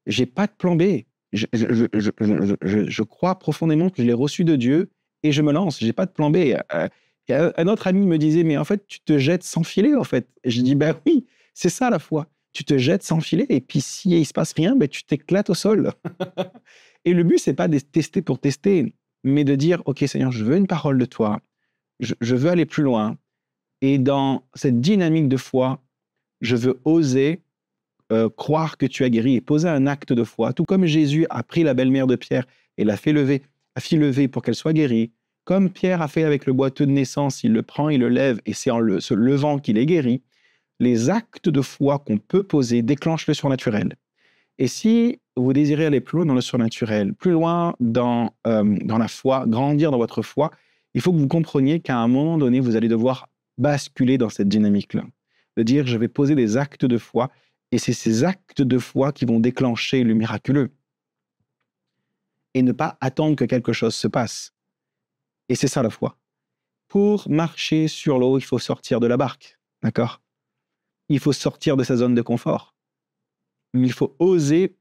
J'ai 0.07 0.25
pas 0.25 0.47
de 0.47 0.53
plan 0.57 0.77
B. 0.77 1.03
Je, 1.33 1.47
je, 1.53 1.89
je, 1.93 2.89
je, 2.89 3.03
crois 3.03 3.41
profondément 3.41 3.91
que 3.91 4.01
je 4.01 4.07
l'ai 4.07 4.13
reçu 4.13 4.45
de 4.45 4.55
Dieu 4.55 4.93
et 5.25 5.33
je 5.33 5.43
me 5.43 5.53
lance. 5.53 5.81
J'ai 5.81 5.93
pas 5.93 6.07
de 6.07 6.13
plan 6.13 6.31
B. 6.31 6.55
Euh, 6.75 7.53
un 7.57 7.67
autre 7.67 7.89
ami 7.89 8.07
me 8.07 8.19
disait, 8.19 8.45
mais 8.45 8.57
en 8.57 8.65
fait, 8.65 8.87
tu 8.87 9.01
te 9.01 9.19
jettes 9.19 9.43
sans 9.43 9.65
filet, 9.65 9.97
en 9.97 10.05
fait. 10.05 10.29
Et 10.45 10.51
je 10.53 10.61
dis, 10.63 10.77
ben 10.77 10.95
oui, 11.07 11.27
c'est 11.55 11.69
ça 11.69 11.91
la 11.91 11.99
foi. 11.99 12.29
Tu 12.53 12.63
te 12.63 12.79
jettes 12.79 13.03
sans 13.03 13.19
filet 13.19 13.47
et 13.49 13.61
puis 13.61 13.81
s'il 13.81 14.13
il 14.13 14.25
se 14.25 14.33
passe 14.33 14.53
rien, 14.53 14.77
ben, 14.77 14.87
tu 14.87 15.03
t'éclates 15.03 15.51
au 15.51 15.55
sol. 15.55 15.93
et 17.05 17.13
le 17.15 17.25
but, 17.25 17.39
c'est 17.39 17.55
pas 17.55 17.67
de 17.67 17.81
tester 17.81 18.23
pour 18.23 18.39
tester, 18.39 18.95
mais 19.25 19.43
de 19.43 19.57
dire, 19.57 19.83
OK, 19.87 20.05
Seigneur, 20.07 20.31
je 20.31 20.45
veux 20.45 20.57
une 20.57 20.69
parole 20.69 20.99
de 20.99 21.05
toi. 21.05 21.41
Je 21.99 22.37
veux 22.37 22.49
aller 22.49 22.65
plus 22.65 22.85
loin. 22.85 23.19
Et 23.81 23.99
dans 23.99 24.45
cette 24.55 24.81
dynamique 24.81 25.29
de 25.29 25.37
foi, 25.37 25.83
je 26.41 26.55
veux 26.55 26.81
oser 26.85 27.43
euh, 28.13 28.29
croire 28.29 28.77
que 28.77 28.87
tu 28.87 29.05
as 29.05 29.11
guéri 29.11 29.35
et 29.35 29.41
poser 29.41 29.69
un 29.69 29.87
acte 29.87 30.13
de 30.13 30.25
foi, 30.25 30.53
tout 30.53 30.65
comme 30.65 30.87
Jésus 30.87 31.27
a 31.31 31.43
pris 31.43 31.63
la 31.63 31.75
belle-mère 31.75 32.07
de 32.07 32.17
Pierre 32.17 32.47
et 32.79 32.85
l'a 32.85 32.97
fait 32.97 33.13
lever, 33.13 33.43
lever 33.93 34.29
pour 34.29 34.43
qu'elle 34.43 34.55
soit 34.55 34.73
guérie, 34.73 35.11
comme 35.45 35.71
Pierre 35.71 36.03
a 36.03 36.09
fait 36.09 36.25
avec 36.25 36.47
le 36.47 36.53
boiteux 36.53 36.87
de 36.87 36.91
naissance, 36.91 37.45
il 37.45 37.53
le 37.53 37.63
prend, 37.63 37.89
il 37.89 38.01
le 38.01 38.09
lève 38.09 38.41
et 38.47 38.53
c'est 38.53 38.71
en 38.71 38.81
le, 38.81 39.01
se 39.01 39.15
levant 39.15 39.59
qu'il 39.59 39.79
est 39.79 39.87
guéri, 39.87 40.23
les 40.81 41.09
actes 41.09 41.49
de 41.49 41.63
foi 41.63 41.99
qu'on 41.99 42.19
peut 42.19 42.43
poser 42.43 42.83
déclenchent 42.83 43.27
le 43.27 43.35
surnaturel. 43.35 43.95
Et 44.59 44.69
si 44.69 45.21
vous 45.37 45.53
désirez 45.53 45.87
aller 45.87 46.01
plus 46.01 46.17
loin 46.17 46.27
dans 46.27 46.35
le 46.35 46.41
surnaturel, 46.41 47.15
plus 47.15 47.33
loin 47.33 47.75
dans, 47.79 48.35
euh, 48.47 48.77
dans 48.85 48.99
la 48.99 49.09
foi, 49.09 49.45
grandir 49.47 49.91
dans 49.91 49.99
votre 49.99 50.23
foi, 50.23 50.51
il 50.95 51.01
faut 51.01 51.13
que 51.13 51.19
vous 51.19 51.29
compreniez 51.29 51.81
qu'à 51.81 51.99
un 51.99 52.09
moment 52.09 52.39
donné, 52.39 52.61
vous 52.61 52.75
allez 52.75 52.89
devoir 52.89 53.29
basculer 53.59 54.19
dans 54.19 54.31
cette 54.31 54.49
dynamique-là. 54.49 55.05
De 55.57 55.63
dire, 55.63 55.87
je 55.87 55.97
vais 55.97 56.09
poser 56.09 56.35
des 56.35 56.57
actes 56.57 56.85
de 56.85 56.99
foi 56.99 57.31
et 57.77 57.79
c'est 57.79 57.93
ces 57.93 58.25
actes 58.25 58.63
de 58.63 58.79
foi 58.79 59.13
qui 59.13 59.27
vont 59.27 59.39
déclencher 59.39 60.03
le 60.03 60.15
miraculeux. 60.15 60.71
Et 62.55 62.63
ne 62.63 62.73
pas 62.73 62.97
attendre 63.03 63.37
que 63.37 63.45
quelque 63.45 63.75
chose 63.75 63.95
se 63.95 64.09
passe. 64.09 64.55
Et 65.51 65.57
c'est 65.57 65.69
ça 65.69 65.83
la 65.83 65.91
foi. 65.91 66.19
Pour 66.89 67.29
marcher 67.29 67.87
sur 67.87 68.19
l'eau, 68.19 68.39
il 68.39 68.45
faut 68.45 68.59
sortir 68.59 68.99
de 68.99 69.07
la 69.07 69.19
barque. 69.19 69.59
D'accord? 69.83 70.23
Il 71.11 71.21
faut 71.21 71.35
sortir 71.35 71.77
de 71.77 71.85
sa 71.85 71.97
zone 71.97 72.15
de 72.15 72.23
confort. 72.23 72.75
Il 73.75 73.93
faut 73.93 74.17
oser, 74.21 74.79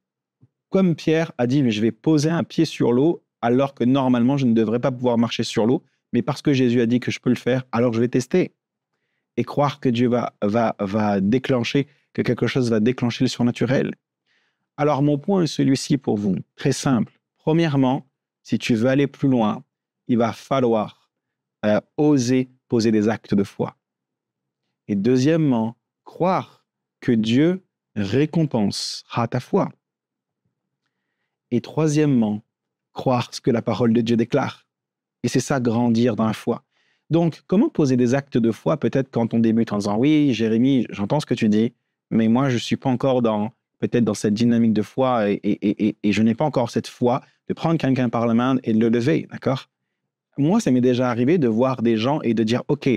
comme 0.69 0.95
Pierre 0.95 1.33
a 1.37 1.47
dit, 1.47 1.63
mais 1.63 1.71
je 1.71 1.81
vais 1.81 1.91
poser 1.91 2.29
un 2.29 2.45
pied 2.45 2.63
sur 2.63 2.93
l'eau 2.93 3.25
alors 3.41 3.75
que 3.75 3.83
normalement 3.83 4.37
je 4.37 4.45
ne 4.45 4.53
devrais 4.53 4.79
pas 4.79 4.93
pouvoir 4.93 5.17
marcher 5.17 5.43
sur 5.43 5.65
l'eau, 5.65 5.83
mais 6.13 6.21
parce 6.21 6.41
que 6.41 6.53
Jésus 6.53 6.79
a 6.79 6.85
dit 6.85 7.01
que 7.01 7.11
je 7.11 7.19
peux 7.19 7.29
le 7.29 7.35
faire, 7.35 7.65
alors 7.73 7.91
je 7.91 7.99
vais 7.99 8.07
tester. 8.07 8.55
Et 9.35 9.43
croire 9.43 9.81
que 9.81 9.89
Dieu 9.89 10.07
va, 10.07 10.33
va, 10.41 10.77
va 10.79 11.19
déclencher 11.19 11.89
que 12.15 12.22
quelque 12.22 12.48
chose 12.48 12.72
va 12.72 12.79
déclencher 12.79 13.25
le 13.25 13.27
surnaturel. 13.27 13.93
Alors 14.77 15.03
mon 15.03 15.19
point 15.19 15.43
est 15.43 15.48
celui-ci 15.48 15.98
pour 15.98 16.17
vous, 16.17 16.38
très 16.55 16.72
simple. 16.72 17.19
Premièrement, 17.38 18.07
si 18.41 18.57
tu 18.57 18.74
veux 18.74 18.88
aller 18.88 19.05
plus 19.05 19.27
loin, 19.27 19.63
il 20.07 20.17
va 20.17 20.31
falloir 20.31 21.12
euh, 21.65 21.81
oser 21.98 22.50
poser 22.67 22.91
des 22.91 23.10
actes 23.10 23.36
de 23.36 23.43
foi. 23.43 23.75
Et 24.88 24.95
deuxièmement, 24.95 25.75
croire 26.03 26.65
que 27.01 27.12
Dieu 27.12 27.63
récompensera 27.95 29.27
ta 29.27 29.39
foi. 29.39 29.69
Et 31.51 31.62
troisièmement, 31.62 32.41
croire 32.93 33.34
ce 33.34 33.41
que 33.41 33.51
la 33.51 33.62
parole 33.62 33.93
de 33.93 34.01
Dieu 34.01 34.15
déclare. 34.15 34.65
Et 35.24 35.27
c'est 35.27 35.39
ça, 35.39 35.60
grandir 35.60 36.15
dans 36.15 36.25
la 36.25 36.34
foi. 36.34 36.63
Donc, 37.10 37.43
comment 37.48 37.69
poser 37.69 37.98
des 37.98 38.15
actes 38.15 38.38
de 38.38 38.51
foi 38.51 38.77
peut-être 38.77 39.12
quand 39.12 39.34
on 39.34 39.39
débute 39.39 39.74
en 39.74 39.77
disant, 39.77 39.98
oui, 39.98 40.34
Jérémie, 40.34 40.88
j'entends 40.89 41.19
ce 41.19 41.25
que 41.25 41.36
tu 41.36 41.50
dis, 41.50 41.74
mais 42.15 42.27
moi, 42.27 42.50
je 42.50 42.55
ne 42.55 42.60
suis 42.60 42.77
pas 42.77 42.89
encore 42.89 43.22
dans 43.22 43.51
peut-être 43.79 44.03
dans 44.03 44.13
cette 44.13 44.34
dynamique 44.34 44.74
de 44.74 44.81
foi 44.81 45.29
et, 45.29 45.95
je 46.03 46.22
n'ai 46.24 46.36
pas 46.36 46.45
encore 46.45 46.69
cette 46.69 46.88
foi 46.88 47.22
de 47.48 47.53
prendre 47.53 47.77
quelqu'un 47.77 48.10
par 48.10 48.25
la 48.25 48.34
main 48.34 48.57
et 48.63 48.74
de 48.74 48.79
le 48.79 48.89
lever, 48.89 49.27
d'accord? 49.31 49.69
Moi, 50.38 50.60
ça 50.60 50.72
m'est 50.72 50.81
déjà 50.81 51.10
arrivé 51.10 51.38
de 51.38 51.48
voir 51.48 51.81
des 51.81 51.98
gens 51.98 52.22
et 52.22 52.34
de 52.34 52.43
dire, 52.43 52.63
OK, 52.67 52.89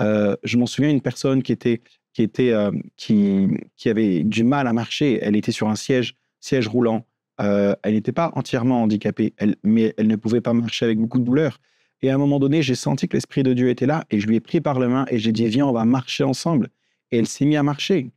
euh, 0.00 0.36
je 0.42 0.56
m'en 0.56 0.66
souviens 0.66 0.90
une 0.90 1.00
personne 1.00 1.42
qui 1.42 1.52
était 1.52 1.82
qui 2.12 2.22
était 2.22 2.50
euh, 2.50 2.72
qui, 2.96 3.46
qui 3.76 3.88
avait 3.88 4.24
du 4.24 4.42
mal 4.42 4.66
à 4.66 4.72
marcher. 4.72 5.18
Elle 5.22 5.36
était 5.36 5.52
sur 5.52 5.68
un 5.68 5.76
siège 5.76 6.16
siège 6.40 6.66
roulant. 6.66 7.04
Euh, 7.40 7.74
elle 7.82 7.94
n'était 7.94 8.12
pas 8.12 8.32
entièrement 8.34 8.82
handicapée, 8.82 9.34
mais 9.62 9.94
elle 9.96 10.08
ne 10.08 10.16
pouvait 10.16 10.40
pas 10.40 10.52
marcher 10.52 10.86
avec 10.86 10.98
beaucoup 10.98 11.18
de 11.18 11.24
douleur. 11.24 11.60
Et 12.02 12.10
à 12.10 12.14
un 12.14 12.18
moment 12.18 12.38
donné, 12.38 12.62
j'ai 12.62 12.74
senti 12.74 13.08
que 13.08 13.16
l'esprit 13.16 13.42
de 13.42 13.52
Dieu 13.52 13.68
était 13.68 13.86
là 13.86 14.04
et 14.10 14.20
je 14.20 14.26
lui 14.26 14.36
ai 14.36 14.40
pris 14.40 14.60
par 14.60 14.78
la 14.78 14.88
main 14.88 15.06
et 15.10 15.18
j'ai 15.18 15.32
dit 15.32 15.46
viens, 15.46 15.66
on 15.66 15.72
va 15.72 15.84
marcher 15.84 16.24
ensemble. 16.24 16.68
et 17.12 17.18
elle 17.18 17.26
s'est 17.26 17.44
mise 17.44 17.58
à 17.58 17.62
marcher. 17.62 18.10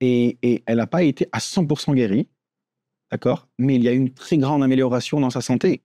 Et, 0.00 0.62
elle 0.66 0.78
n'a 0.78 0.86
pas 0.86 1.02
été 1.02 1.26
à 1.32 1.38
100% 1.38 1.94
guérie, 1.94 2.28
d'accord? 3.10 3.48
Mais 3.58 3.74
il 3.74 3.82
y 3.82 3.88
a 3.88 3.92
une 3.92 4.12
très 4.12 4.38
grande 4.38 4.62
amélioration 4.62 5.20
dans 5.20 5.30
sa 5.30 5.40
santé. 5.42 5.82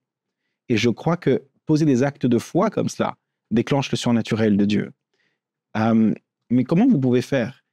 Et 0.70 0.78
je 0.78 0.90
crois 0.90 1.18
que 1.18 1.44
poser 1.66 1.86
des 1.86 2.04
actes 2.04 2.26
de 2.26 2.38
foi 2.38 2.70
comme 2.70 2.90
cela 2.90 3.18
déclenche 3.52 3.92
le 3.92 3.98
surnaturel 3.98 4.58
de 4.58 4.66
Dieu. 4.66 4.92
Euh, 5.78 6.14
mais 6.50 6.64
comment 6.64 6.88
vous 6.88 7.00
pouvez 7.00 7.22
faire? 7.22 7.64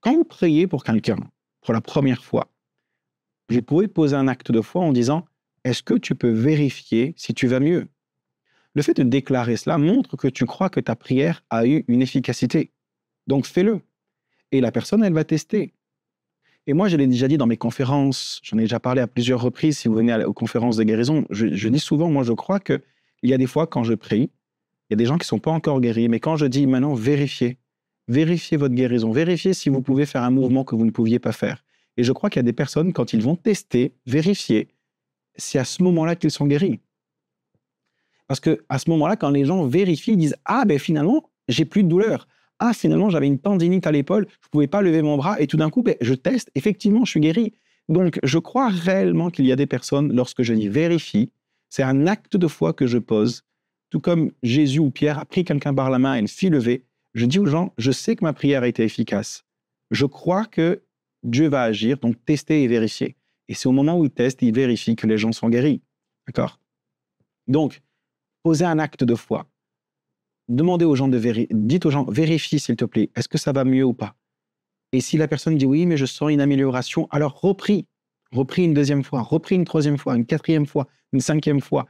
Quand 0.00 0.14
vous 0.14 0.24
priez 0.24 0.66
pour 0.66 0.84
quelqu'un, 0.84 1.18
pour 1.60 1.74
la 1.74 1.80
première 1.80 2.24
fois, 2.24 2.50
vous 3.48 3.62
pouvez 3.62 3.88
poser 3.88 4.16
un 4.16 4.28
acte 4.28 4.50
de 4.50 4.60
foi 4.60 4.82
en 4.82 4.92
disant, 4.92 5.26
est-ce 5.64 5.82
que 5.82 5.94
tu 5.94 6.14
peux 6.14 6.30
vérifier 6.30 7.14
si 7.16 7.34
tu 7.34 7.46
vas 7.46 7.60
mieux? 7.60 7.88
Le 8.74 8.82
fait 8.82 8.94
de 8.94 9.02
déclarer 9.02 9.56
cela 9.56 9.78
montre 9.78 10.16
que 10.16 10.28
tu 10.28 10.46
crois 10.46 10.70
que 10.70 10.80
ta 10.80 10.96
prière 10.96 11.44
a 11.50 11.66
eu 11.66 11.84
une 11.88 12.02
efficacité. 12.02 12.72
Donc 13.26 13.46
fais-le. 13.46 13.80
Et 14.50 14.60
la 14.60 14.72
personne, 14.72 15.04
elle 15.04 15.12
va 15.12 15.24
tester. 15.24 15.74
Et 16.66 16.74
moi, 16.74 16.88
je 16.88 16.96
l'ai 16.96 17.06
déjà 17.06 17.26
dit 17.26 17.38
dans 17.38 17.46
mes 17.46 17.56
conférences, 17.56 18.40
j'en 18.44 18.56
ai 18.58 18.62
déjà 18.62 18.78
parlé 18.78 19.00
à 19.00 19.06
plusieurs 19.06 19.40
reprises, 19.40 19.78
si 19.78 19.88
vous 19.88 19.94
venez 19.94 20.24
aux 20.24 20.32
conférences 20.32 20.76
de 20.76 20.84
guérison, 20.84 21.24
je, 21.30 21.68
dis 21.68 21.80
souvent, 21.80 22.08
moi, 22.08 22.22
je 22.22 22.32
crois 22.32 22.60
qu'il 22.60 22.80
y 23.24 23.34
a 23.34 23.38
des 23.38 23.48
fois, 23.48 23.66
quand 23.66 23.82
je 23.82 23.94
prie, 23.94 24.30
il 24.88 24.92
y 24.92 24.94
a 24.94 24.96
des 24.96 25.06
gens 25.06 25.16
qui 25.18 25.24
ne 25.24 25.26
sont 25.26 25.38
pas 25.40 25.50
encore 25.50 25.80
guéris, 25.80 26.08
mais 26.08 26.20
quand 26.20 26.36
je 26.36 26.46
dis 26.46 26.66
maintenant, 26.66 26.94
vérifiez, 26.94 27.58
vérifiez 28.06 28.56
votre 28.56 28.74
guérison, 28.74 29.10
vérifiez 29.10 29.54
si 29.54 29.70
vous 29.70 29.82
pouvez 29.82 30.06
faire 30.06 30.22
un 30.22 30.30
mouvement 30.30 30.64
que 30.64 30.76
vous 30.76 30.84
ne 30.84 30.90
pouviez 30.90 31.18
pas 31.18 31.32
faire. 31.32 31.64
Et 31.96 32.04
je 32.04 32.12
crois 32.12 32.30
qu'il 32.30 32.38
y 32.38 32.44
a 32.44 32.44
des 32.44 32.52
personnes, 32.52 32.92
quand 32.92 33.12
ils 33.12 33.22
vont 33.22 33.36
tester, 33.36 33.94
vérifier, 34.06 34.68
c'est 35.34 35.58
à 35.58 35.64
ce 35.64 35.82
moment-là 35.82 36.14
qu'ils 36.14 36.30
sont 36.30 36.46
guéris. 36.46 36.80
Parce 38.28 38.40
que 38.40 38.64
à 38.68 38.78
ce 38.78 38.88
moment-là, 38.90 39.16
quand 39.16 39.30
les 39.30 39.44
gens 39.44 39.66
vérifient, 39.66 40.12
ils 40.12 40.18
disent 40.18 40.36
Ah, 40.44 40.64
ben 40.64 40.78
finalement, 40.78 41.28
j'ai 41.48 41.64
plus 41.64 41.82
de 41.82 41.88
douleur. 41.88 42.28
Ah, 42.64 42.74
finalement, 42.74 43.10
j'avais 43.10 43.26
une 43.26 43.40
tendinite 43.40 43.88
à 43.88 43.90
l'épaule, 43.90 44.28
je 44.28 44.46
ne 44.46 44.50
pouvais 44.52 44.68
pas 44.68 44.82
lever 44.82 45.02
mon 45.02 45.16
bras, 45.16 45.40
et 45.40 45.48
tout 45.48 45.56
d'un 45.56 45.68
coup, 45.68 45.82
ben, 45.82 45.96
je 46.00 46.14
teste, 46.14 46.48
effectivement, 46.54 47.04
je 47.04 47.10
suis 47.10 47.18
guéri. 47.18 47.54
Donc, 47.88 48.20
je 48.22 48.38
crois 48.38 48.68
réellement 48.68 49.30
qu'il 49.30 49.46
y 49.46 49.50
a 49.50 49.56
des 49.56 49.66
personnes, 49.66 50.14
lorsque 50.14 50.44
je 50.44 50.54
dis 50.54 50.68
vérifie, 50.68 51.32
c'est 51.70 51.82
un 51.82 52.06
acte 52.06 52.36
de 52.36 52.46
foi 52.46 52.72
que 52.72 52.86
je 52.86 52.98
pose, 52.98 53.42
tout 53.90 53.98
comme 53.98 54.30
Jésus 54.44 54.78
ou 54.78 54.92
Pierre 54.92 55.18
a 55.18 55.24
pris 55.24 55.44
quelqu'un 55.44 55.74
par 55.74 55.90
la 55.90 55.98
main 55.98 56.14
et 56.14 56.20
une 56.20 56.28
fille 56.28 56.50
levée. 56.50 56.84
Je 57.14 57.26
dis 57.26 57.40
aux 57.40 57.46
gens, 57.46 57.72
je 57.78 57.90
sais 57.90 58.14
que 58.14 58.24
ma 58.24 58.32
prière 58.32 58.62
a 58.62 58.68
été 58.68 58.84
efficace. 58.84 59.42
Je 59.90 60.06
crois 60.06 60.44
que 60.44 60.82
Dieu 61.24 61.48
va 61.48 61.62
agir, 61.62 61.98
donc 61.98 62.24
tester 62.24 62.62
et 62.62 62.68
vérifier. 62.68 63.16
Et 63.48 63.54
c'est 63.54 63.66
au 63.66 63.72
moment 63.72 63.98
où 63.98 64.04
il 64.04 64.10
teste, 64.12 64.40
il 64.40 64.54
vérifie 64.54 64.94
que 64.94 65.08
les 65.08 65.18
gens 65.18 65.32
sont 65.32 65.48
guéris. 65.48 65.82
D'accord? 66.28 66.60
Donc, 67.48 67.82
posez 68.44 68.64
un 68.64 68.78
acte 68.78 69.02
de 69.02 69.16
foi. 69.16 69.48
Demandez 70.52 70.84
aux 70.84 70.94
gens 70.94 71.08
de 71.08 71.16
vérifier. 71.16 71.48
Dites 71.50 71.86
aux 71.86 71.90
gens, 71.90 72.04
vérifie 72.04 72.58
s'il 72.58 72.76
te 72.76 72.84
plaît, 72.84 73.10
est-ce 73.16 73.26
que 73.28 73.38
ça 73.38 73.52
va 73.52 73.64
mieux 73.64 73.84
ou 73.84 73.94
pas? 73.94 74.14
Et 74.92 75.00
si 75.00 75.16
la 75.16 75.26
personne 75.26 75.56
dit 75.56 75.64
oui, 75.64 75.86
mais 75.86 75.96
je 75.96 76.04
sens 76.04 76.30
une 76.30 76.42
amélioration, 76.42 77.08
alors 77.10 77.40
repris. 77.40 77.86
Repris 78.32 78.64
une 78.64 78.74
deuxième 78.74 79.02
fois, 79.02 79.22
repris 79.22 79.54
une 79.54 79.64
troisième 79.64 79.96
fois, 79.96 80.14
une 80.14 80.26
quatrième 80.26 80.66
fois, 80.66 80.88
une 81.14 81.20
cinquième 81.20 81.60
fois. 81.60 81.86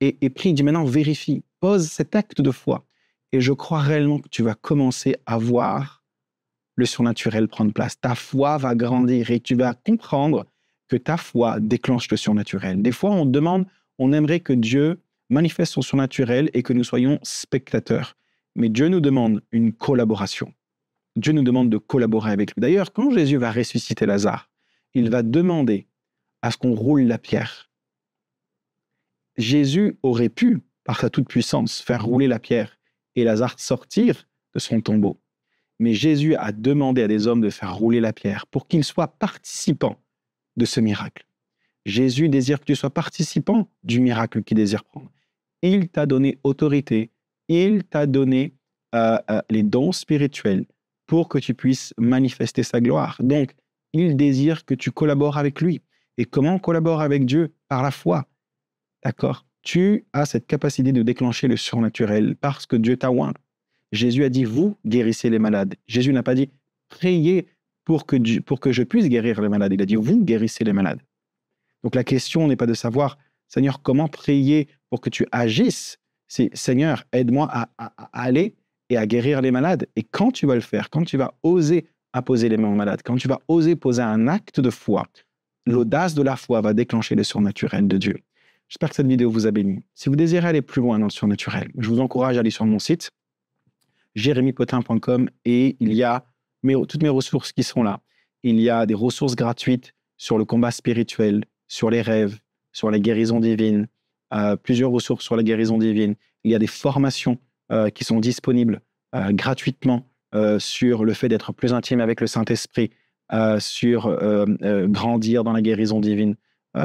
Et, 0.00 0.16
et 0.22 0.30
prie, 0.30 0.54
dit 0.54 0.62
maintenant, 0.62 0.86
vérifie. 0.86 1.42
Pose 1.60 1.88
cet 1.88 2.16
acte 2.16 2.40
de 2.40 2.50
foi. 2.50 2.86
Et 3.32 3.42
je 3.42 3.52
crois 3.52 3.80
réellement 3.80 4.18
que 4.18 4.28
tu 4.30 4.42
vas 4.42 4.54
commencer 4.54 5.16
à 5.26 5.36
voir 5.36 6.02
le 6.74 6.86
surnaturel 6.86 7.48
prendre 7.48 7.74
place. 7.74 8.00
Ta 8.00 8.14
foi 8.14 8.56
va 8.56 8.74
grandir 8.74 9.30
et 9.30 9.40
tu 9.40 9.56
vas 9.56 9.74
comprendre 9.74 10.46
que 10.88 10.96
ta 10.96 11.18
foi 11.18 11.60
déclenche 11.60 12.10
le 12.10 12.16
surnaturel. 12.16 12.80
Des 12.80 12.92
fois, 12.92 13.10
on 13.10 13.26
demande, 13.26 13.66
on 13.98 14.12
aimerait 14.14 14.40
que 14.40 14.54
Dieu 14.54 15.00
manifeste 15.28 15.72
son 15.72 15.82
surnaturel 15.82 16.50
et 16.54 16.62
que 16.62 16.72
nous 16.72 16.84
soyons 16.84 17.18
spectateurs. 17.22 18.16
Mais 18.54 18.68
Dieu 18.68 18.88
nous 18.88 19.00
demande 19.00 19.42
une 19.52 19.72
collaboration. 19.72 20.52
Dieu 21.16 21.32
nous 21.32 21.42
demande 21.42 21.70
de 21.70 21.78
collaborer 21.78 22.30
avec 22.30 22.54
lui. 22.54 22.60
D'ailleurs, 22.60 22.92
quand 22.92 23.10
Jésus 23.10 23.36
va 23.36 23.50
ressusciter 23.50 24.06
Lazare, 24.06 24.50
il 24.94 25.10
va 25.10 25.22
demander 25.22 25.88
à 26.42 26.50
ce 26.50 26.56
qu'on 26.56 26.74
roule 26.74 27.02
la 27.02 27.18
pierre. 27.18 27.70
Jésus 29.36 29.98
aurait 30.02 30.28
pu, 30.28 30.60
par 30.84 31.00
sa 31.00 31.10
toute-puissance, 31.10 31.80
faire 31.80 32.04
rouler 32.04 32.28
la 32.28 32.38
pierre 32.38 32.78
et 33.14 33.24
Lazare 33.24 33.58
sortir 33.58 34.26
de 34.54 34.58
son 34.58 34.80
tombeau. 34.80 35.20
Mais 35.78 35.92
Jésus 35.92 36.34
a 36.36 36.52
demandé 36.52 37.02
à 37.02 37.08
des 37.08 37.26
hommes 37.26 37.42
de 37.42 37.50
faire 37.50 37.74
rouler 37.74 38.00
la 38.00 38.12
pierre 38.12 38.46
pour 38.46 38.66
qu'ils 38.66 38.84
soient 38.84 39.08
participants 39.18 40.00
de 40.56 40.64
ce 40.64 40.80
miracle. 40.80 41.26
Jésus 41.86 42.28
désire 42.28 42.58
que 42.58 42.64
tu 42.64 42.74
sois 42.74 42.90
participant 42.90 43.68
du 43.84 44.00
miracle 44.00 44.42
qu'il 44.42 44.56
désire 44.56 44.82
prendre. 44.82 45.10
Il 45.62 45.88
t'a 45.88 46.04
donné 46.04 46.38
autorité, 46.42 47.10
il 47.48 47.84
t'a 47.84 48.06
donné 48.06 48.54
euh, 48.94 49.18
euh, 49.30 49.40
les 49.50 49.62
dons 49.62 49.92
spirituels 49.92 50.66
pour 51.06 51.28
que 51.28 51.38
tu 51.38 51.54
puisses 51.54 51.94
manifester 51.96 52.64
sa 52.64 52.80
gloire. 52.80 53.16
Donc, 53.20 53.54
il 53.92 54.16
désire 54.16 54.64
que 54.64 54.74
tu 54.74 54.90
collabores 54.90 55.38
avec 55.38 55.60
lui. 55.60 55.80
Et 56.18 56.24
comment 56.24 56.54
on 56.54 56.58
collabore 56.58 57.00
avec 57.00 57.24
Dieu? 57.24 57.54
Par 57.68 57.84
la 57.84 57.92
foi. 57.92 58.26
D'accord? 59.04 59.46
Tu 59.62 60.04
as 60.12 60.26
cette 60.26 60.48
capacité 60.48 60.92
de 60.92 61.02
déclencher 61.02 61.46
le 61.46 61.56
surnaturel 61.56 62.34
parce 62.34 62.66
que 62.66 62.74
Dieu 62.74 62.96
t'a 62.96 63.12
oint. 63.12 63.32
Jésus 63.92 64.24
a 64.24 64.28
dit, 64.28 64.44
vous 64.44 64.76
guérissez 64.84 65.30
les 65.30 65.38
malades. 65.38 65.76
Jésus 65.86 66.12
n'a 66.12 66.24
pas 66.24 66.34
dit, 66.34 66.50
priez 66.88 67.46
pour 67.84 68.06
que, 68.06 68.40
pour 68.40 68.58
que 68.58 68.72
je 68.72 68.82
puisse 68.82 69.08
guérir 69.08 69.40
les 69.40 69.48
malades. 69.48 69.72
Il 69.72 69.82
a 69.82 69.86
dit, 69.86 69.94
vous 69.94 70.24
guérissez 70.24 70.64
les 70.64 70.72
malades. 70.72 71.00
Donc 71.86 71.94
la 71.94 72.02
question 72.02 72.48
n'est 72.48 72.56
pas 72.56 72.66
de 72.66 72.74
savoir, 72.74 73.16
Seigneur, 73.46 73.80
comment 73.80 74.08
prier 74.08 74.66
pour 74.90 75.00
que 75.00 75.08
tu 75.08 75.24
agisses. 75.30 75.98
C'est, 76.26 76.50
Seigneur, 76.52 77.04
aide-moi 77.12 77.48
à, 77.48 77.68
aller 78.12 78.56
et 78.90 78.96
à 78.96 79.06
guérir 79.06 79.40
les 79.40 79.52
malades. 79.52 79.86
Et 79.94 80.02
quand 80.02 80.32
tu 80.32 80.46
vas 80.46 80.56
le 80.56 80.62
faire, 80.62 80.90
quand 80.90 81.04
tu 81.04 81.16
vas 81.16 81.34
oser 81.44 81.86
imposer 82.12 82.48
les 82.48 82.56
mains 82.56 82.70
aux 82.70 82.74
malades, 82.74 83.02
quand 83.04 83.14
tu 83.14 83.28
vas 83.28 83.38
oser 83.46 83.76
poser 83.76 84.02
un 84.02 84.26
acte 84.26 84.58
de 84.58 84.68
foi, 84.68 85.06
l'audace 85.64 86.14
de 86.14 86.22
la 86.22 86.34
foi 86.34 86.60
va 86.60 86.74
déclencher 86.74 87.14
le 87.14 87.22
surnaturel 87.22 87.86
de 87.86 87.98
Dieu. 87.98 88.18
J'espère 88.66 88.88
que 88.88 88.96
cette 88.96 89.06
vidéo 89.06 89.30
vous 89.30 89.46
a 89.46 89.52
béni. 89.52 89.84
Si 89.94 90.08
vous 90.08 90.16
désirez 90.16 90.48
aller 90.48 90.62
plus 90.62 90.82
loin 90.82 90.98
dans 90.98 91.06
le 91.06 91.10
surnaturel, 91.12 91.70
je 91.78 91.88
vous 91.88 92.00
encourage 92.00 92.36
à 92.36 92.40
aller 92.40 92.50
sur 92.50 92.66
mon 92.66 92.80
site, 92.80 93.12
jérémypotin.com, 94.16 95.30
et 95.44 95.76
il 95.78 95.92
y 95.92 96.02
a 96.02 96.24
toutes 96.64 97.02
mes 97.04 97.08
ressources 97.08 97.52
qui 97.52 97.62
sont 97.62 97.84
là. 97.84 98.00
Il 98.42 98.58
y 98.60 98.70
a 98.70 98.86
des 98.86 98.94
ressources 98.94 99.36
gratuites 99.36 99.94
sur 100.16 100.36
le 100.36 100.44
combat 100.44 100.72
spirituel, 100.72 101.44
sur 101.68 101.90
les 101.90 102.02
rêves, 102.02 102.38
sur 102.72 102.90
la 102.90 102.98
guérison 102.98 103.40
divine, 103.40 103.88
euh, 104.34 104.56
plusieurs 104.56 104.90
ressources 104.90 105.24
sur 105.24 105.36
la 105.36 105.42
guérison 105.42 105.78
divine. 105.78 106.14
Il 106.44 106.50
y 106.50 106.54
a 106.54 106.58
des 106.58 106.66
formations 106.66 107.38
euh, 107.72 107.90
qui 107.90 108.04
sont 108.04 108.20
disponibles 108.20 108.80
euh, 109.14 109.32
gratuitement 109.32 110.06
sur 110.58 111.06
le 111.06 111.14
fait 111.14 111.30
d'être 111.30 111.54
plus 111.54 111.72
intime 111.72 111.98
avec 112.02 112.20
le 112.20 112.26
Saint-Esprit, 112.26 112.90
sur 113.58 114.18
grandir 114.60 115.44
dans 115.44 115.52
la 115.54 115.62
guérison 115.62 115.98
divine. 115.98 116.34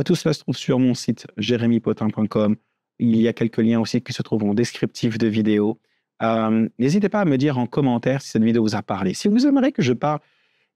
tout 0.06 0.16
cela 0.16 0.32
se 0.32 0.40
trouve 0.40 0.56
sur 0.56 0.80
mon 0.80 0.94
site 0.94 1.28
jérémypotin.com. 1.36 2.56
Il 3.00 3.18
y 3.18 3.28
a 3.28 3.34
quelques 3.34 3.58
liens 3.58 3.82
aussi 3.82 4.02
qui 4.02 4.14
se 4.14 4.22
trouvent 4.22 4.46
en 4.46 4.54
descriptif 4.54 5.18
de 5.18 5.28
vidéo. 5.28 5.82
N'hésitez 6.80 7.10
pas 7.10 7.20
à 7.20 7.26
me 7.26 7.38
dire 7.38 7.58
en 7.58 7.66
commentaire 7.66 8.22
si 8.22 8.30
cette 8.30 8.44
vidéo 8.44 8.64
vous 8.64 8.76
a 8.76 8.84
parlé. 8.84 9.14
Si 9.14 9.28
vous 9.28 9.46
aimeriez 9.46 9.74
que 9.74 9.82
je 9.82 9.92
parle 9.92 10.22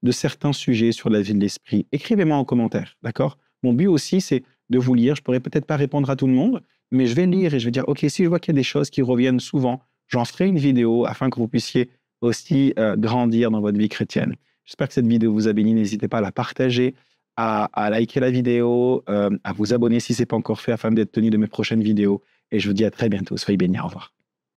de 0.03 0.11
certains 0.11 0.51
sujets 0.51 0.91
sur 0.91 1.09
la 1.09 1.21
vie 1.21 1.33
de 1.33 1.39
l'esprit, 1.39 1.87
écrivez-moi 1.93 2.35
en 2.35 2.43
commentaire, 2.43 2.97
d'accord? 3.03 3.37
Mon 3.65 3.73
but 3.73 3.87
aussi, 3.87 4.21
c'est 4.21 4.43
de 4.69 4.77
vous 4.77 4.93
lire. 4.93 5.15
Je 5.15 5.23
pourrais 5.23 5.39
peut-être 5.39 5.65
pas 5.65 5.75
répondre 5.75 6.07
à 6.11 6.15
tout 6.15 6.27
le 6.27 6.33
monde, 6.33 6.61
mais 6.91 7.07
je 7.07 7.15
vais 7.15 7.25
lire 7.25 7.55
et 7.55 7.59
je 7.59 7.65
vais 7.65 7.71
dire, 7.71 7.87
OK, 7.87 8.05
si 8.07 8.23
je 8.23 8.29
vois 8.29 8.39
qu'il 8.39 8.53
y 8.53 8.55
a 8.55 8.59
des 8.59 8.63
choses 8.63 8.91
qui 8.91 9.01
reviennent 9.01 9.39
souvent, 9.39 9.81
j'en 10.07 10.23
ferai 10.23 10.47
une 10.47 10.59
vidéo 10.59 11.05
afin 11.07 11.31
que 11.31 11.39
vous 11.39 11.47
puissiez 11.47 11.89
aussi 12.21 12.73
euh, 12.77 12.95
grandir 12.95 13.49
dans 13.49 13.61
votre 13.61 13.79
vie 13.79 13.89
chrétienne. 13.89 14.35
J'espère 14.65 14.87
que 14.87 14.93
cette 14.93 15.07
vidéo 15.07 15.33
vous 15.33 15.47
a 15.47 15.53
béni. 15.53 15.73
N'hésitez 15.73 16.07
pas 16.07 16.19
à 16.19 16.21
la 16.21 16.31
partager, 16.31 16.93
à, 17.37 17.89
liker 17.89 18.19
la 18.19 18.29
vidéo, 18.29 19.03
euh, 19.09 19.31
à 19.43 19.51
vous 19.51 19.73
abonner 19.73 19.99
si 19.99 20.13
ce 20.13 20.21
n'est 20.21 20.25
pas 20.27 20.37
encore 20.37 20.61
fait 20.61 20.71
afin 20.71 20.91
d'être 20.91 21.11
tenu 21.11 21.31
de 21.31 21.37
mes 21.37 21.47
prochaines 21.47 21.81
vidéos. 21.81 22.21
Et 22.51 22.59
je 22.59 22.67
vous 22.67 22.73
dis 22.73 22.85
à 22.85 22.91
très 22.91 23.09
bientôt. 23.09 23.35
Soyez 23.35 23.57
bénis. 23.57 23.79
Au 23.79 23.85
revoir. 23.85 24.13